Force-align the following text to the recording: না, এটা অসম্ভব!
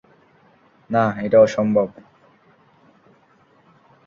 না, 0.89 1.03
এটা 1.25 1.37
অসম্ভব! 1.39 1.87